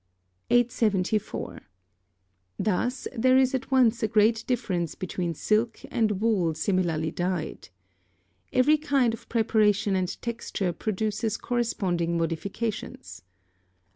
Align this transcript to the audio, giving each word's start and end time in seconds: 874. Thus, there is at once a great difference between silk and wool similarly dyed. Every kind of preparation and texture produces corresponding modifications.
874. 0.49 1.59
Thus, 2.57 3.07
there 3.15 3.37
is 3.37 3.53
at 3.53 3.69
once 3.69 4.01
a 4.01 4.07
great 4.07 4.43
difference 4.47 4.95
between 4.95 5.35
silk 5.35 5.77
and 5.91 6.19
wool 6.19 6.55
similarly 6.55 7.11
dyed. 7.11 7.69
Every 8.51 8.79
kind 8.79 9.13
of 9.13 9.29
preparation 9.29 9.95
and 9.95 10.19
texture 10.19 10.73
produces 10.73 11.37
corresponding 11.37 12.17
modifications. 12.17 13.21